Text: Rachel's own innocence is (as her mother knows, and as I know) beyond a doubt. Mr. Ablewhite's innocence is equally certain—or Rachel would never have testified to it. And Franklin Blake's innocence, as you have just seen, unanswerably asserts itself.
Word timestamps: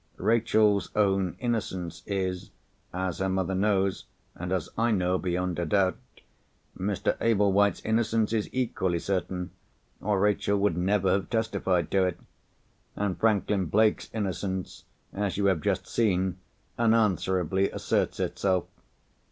Rachel's 0.17 0.89
own 0.95 1.35
innocence 1.39 2.01
is 2.07 2.49
(as 2.91 3.19
her 3.19 3.29
mother 3.29 3.53
knows, 3.53 4.05
and 4.33 4.51
as 4.51 4.67
I 4.75 4.89
know) 4.89 5.19
beyond 5.19 5.59
a 5.59 5.65
doubt. 5.67 5.95
Mr. 6.75 7.15
Ablewhite's 7.21 7.85
innocence 7.85 8.33
is 8.33 8.49
equally 8.51 8.97
certain—or 8.97 10.19
Rachel 10.19 10.57
would 10.57 10.75
never 10.75 11.11
have 11.11 11.29
testified 11.29 11.91
to 11.91 12.05
it. 12.05 12.19
And 12.95 13.19
Franklin 13.19 13.65
Blake's 13.65 14.09
innocence, 14.11 14.85
as 15.13 15.37
you 15.37 15.45
have 15.45 15.61
just 15.61 15.85
seen, 15.85 16.37
unanswerably 16.79 17.69
asserts 17.69 18.19
itself. 18.19 18.65